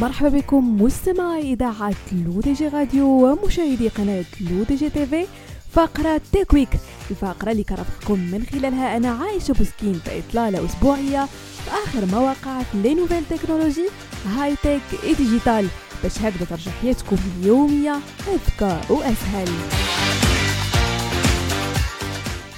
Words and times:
مرحبا 0.00 0.28
بكم 0.28 0.82
مستمعي 0.82 1.52
إذاعة 1.52 1.94
L'ODJ 2.12 2.68
Radio 2.68 3.06
ومشاهدي 3.06 3.88
قناة 3.88 4.24
L'ODJ 4.40 4.90
TV 4.90 5.26
فقرة 5.72 6.20
Tech 6.32 6.50
Week 6.50 6.68
الفقرة 7.10 7.52
اللي 7.52 7.62
كنرافقكم 7.64 8.18
من 8.18 8.46
خلالها 8.52 8.96
أنا 8.96 9.10
عايشة 9.10 9.54
بوسكين 9.54 10.00
في 10.04 10.18
إطلالة 10.18 10.64
أسبوعية 10.66 11.26
في 11.64 11.70
آخر 11.84 12.06
مواقع 12.06 12.62
les 12.74 12.94
nouvelles 12.94 13.22
technologies 13.30 13.88
high-tech 14.36 15.14
et 15.14 15.24
digitales 15.24 15.66
باش 16.02 16.18
هكذا 16.18 16.44
ترجع 16.50 16.70
حياتكم 16.82 17.16
اليومية 17.40 17.98
أذكى 18.28 18.80
وأسهل. 18.92 19.48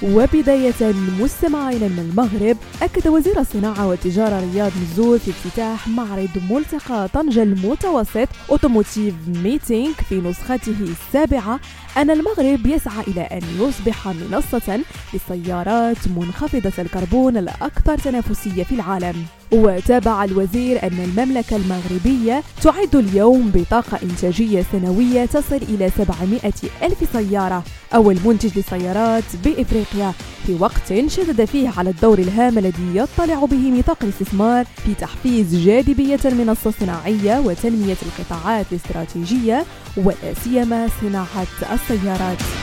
وبداية 0.03 0.93
مستمعينا 1.19 1.87
من 1.87 1.99
المغرب 1.99 2.57
أكد 2.81 3.07
وزير 3.07 3.39
الصناعة 3.39 3.87
والتجارة 3.87 4.39
رياض 4.53 4.71
مزور 4.81 5.19
في 5.19 5.31
افتتاح 5.31 5.87
معرض 5.87 6.29
ملتقى 6.49 7.07
طنجة 7.13 7.43
المتوسط 7.43 8.27
Automotive 8.49 9.13
Meetings 9.27 9.93
في 10.09 10.15
نسخته 10.21 10.75
السابعة. 10.81 11.59
أن 11.97 12.11
المغرب 12.11 12.65
يسعى 12.65 13.03
إلى 13.07 13.21
أن 13.21 13.41
يصبح 13.59 14.07
منصة 14.07 14.79
للسيارات 15.13 16.07
منخفضة 16.17 16.73
الكربون 16.79 17.37
الأكثر 17.37 17.97
تنافسية 17.97 18.63
في 18.63 18.75
العالم. 18.75 19.25
وتابع 19.53 20.23
الوزير 20.23 20.83
أن 20.83 20.99
المملكة 21.17 21.55
المغربية 21.55 22.43
تعد 22.61 22.95
اليوم 22.95 23.51
بطاقة 23.55 23.99
إنتاجية 24.03 24.65
سنوية 24.71 25.25
تصل 25.25 25.55
إلى 25.55 25.89
700 25.97 26.39
ألف 26.83 26.97
سيارة 27.13 27.63
أول 27.93 28.17
منتج 28.25 28.57
للسيارات 28.57 29.23
بإفريقيا 29.45 30.13
في 30.47 30.55
وقت 30.59 31.07
شدد 31.07 31.45
فيه 31.45 31.69
على 31.77 31.89
الدور 31.89 32.19
الهام 32.19 32.57
الذي 32.57 32.95
يطلع 32.95 33.45
به 33.45 33.71
ميثاق 33.71 33.97
الاستثمار 34.03 34.65
في 34.85 34.93
تحفيز 34.93 35.55
جاذبية 35.55 36.19
المنصة 36.25 36.69
الصناعية 36.69 37.39
وتنمية 37.39 37.97
القطاعات 38.01 38.65
الاستراتيجية 38.71 39.65
ولا 39.97 40.33
سيما 40.43 40.87
صناعة 41.01 41.47
السيارات. 41.73 42.62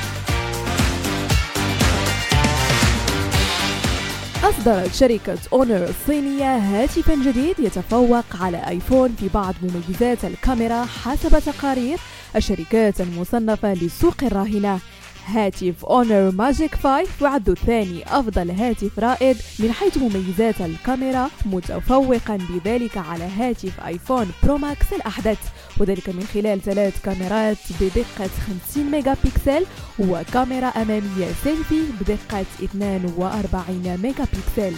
أصدرت 4.50 4.94
شركة 4.94 5.38
Honor 5.52 5.84
الصينية 5.88 6.56
هاتفا 6.56 7.14
جديد 7.14 7.58
يتفوق 7.58 8.24
على 8.40 8.68
آيفون 8.68 9.14
في 9.18 9.28
بعض 9.28 9.54
مميزات 9.62 10.24
الكاميرا 10.24 10.84
حسب 10.84 11.38
تقارير 11.38 11.98
الشركات 12.36 13.00
المصنفة 13.00 13.74
للسوق 13.74 14.14
الراهنة. 14.22 14.78
هاتف 15.30 15.84
Honor 15.84 16.30
Magic 16.30 16.74
5 16.74 17.04
يعد 17.22 17.54
ثاني 17.66 18.04
أفضل 18.18 18.50
هاتف 18.50 18.98
رائد 18.98 19.36
من 19.58 19.72
حيث 19.72 19.98
مميزات 19.98 20.60
الكاميرا 20.60 21.30
متفوقا 21.46 22.38
بذلك 22.50 22.96
على 22.96 23.24
هاتف 23.24 23.80
آيفون 23.86 24.30
Pro 24.42 24.58
Max 24.58 24.92
الأحدث. 24.92 25.38
وذلك 25.80 26.08
من 26.08 26.24
خلال 26.34 26.62
ثلاث 26.62 27.02
كاميرات 27.04 27.56
بدقة 27.80 28.30
50 28.72 28.90
ميجا 28.90 29.16
بكسل 29.24 29.66
وكاميرا 29.98 30.66
أمامية 30.66 31.26
سيلفي 31.44 31.82
بدقة 32.00 32.44
42 32.62 33.98
ميجا 34.02 34.24
بكسل 34.24 34.74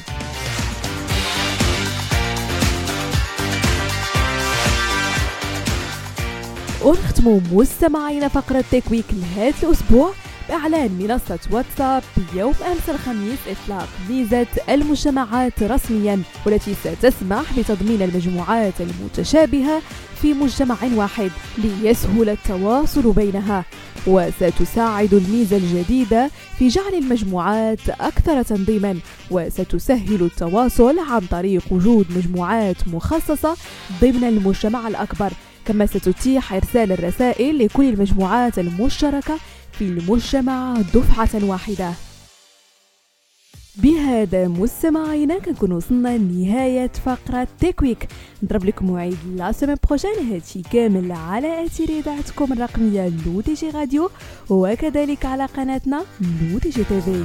ونختم 6.85 7.41
مستمعينا 7.53 8.29
فقرة 8.29 8.65
Tech 8.73 8.89
Week 8.89 9.05
لهذا 9.13 9.55
الأسبوع. 9.63 10.13
بإعلان 10.49 10.91
منصة 11.01 11.39
واتساب 11.51 12.03
يوم 12.35 12.55
أمس 12.73 12.89
الخميس 12.91 13.39
إطلاق 13.49 13.89
ميزة 14.11 14.47
المجتمعات 14.69 15.63
رسميا 15.63 16.23
والتي 16.47 16.75
ستسمح 16.75 17.59
بتضمين 17.59 18.03
المجموعات 18.03 18.75
المتشابهة 18.81 19.83
في 20.23 20.33
مجتمع 20.35 20.77
واحد 20.95 21.31
ليسهل 21.59 22.29
التواصل 22.29 23.13
بينها 23.13 23.65
وستساعد 24.07 25.15
الميزة 25.15 25.57
الجديدة 25.57 26.31
في 26.59 26.69
جعل 26.69 26.95
المجموعات 26.95 27.89
أكثر 27.89 28.43
تنظيما 28.43 28.99
وستسهل 29.31 30.23
التواصل 30.23 30.99
عن 30.99 31.21
طريق 31.21 31.63
وجود 31.71 32.07
مجموعات 32.17 32.77
مخصصة 32.93 33.57
ضمن 34.01 34.25
المجتمع 34.25 34.89
الأكبر 34.89 35.33
كما 35.67 35.87
ستتيح 35.87 36.53
إرسال 36.53 36.93
الرسائل 36.93 37.59
لكل 37.59 37.89
المجموعات 37.89 38.59
المشتركة 38.59 39.39
في 39.73 39.85
المجتمع 39.85 40.75
دفعة 40.95 41.45
واحدة. 41.45 41.93
بهذا 43.77 44.49
مستمعينا 44.49 45.39
كنكون 45.39 45.73
وصلنا 45.73 46.19
لنهاية 46.19 46.91
فقرة 47.07 47.49
تيكويك 47.61 48.09
نضرب 48.43 48.65
لكم 48.65 48.87
موعد 48.87 49.17
la 49.37 49.53
semaine 49.53 49.77
prochaine 49.89 50.33
هادشي 50.33 50.63
كامل 50.63 51.13
على 51.13 51.65
أثير 51.67 51.89
إذاعتكم 51.89 52.53
الرقمية 52.53 53.13
L'ODJ 53.27 53.71
Radio 53.71 54.11
وكذلك 54.51 55.27
على 55.27 55.47
قناتنا 55.47 56.05
L'ODJ 56.21 56.85
TV 56.85 57.25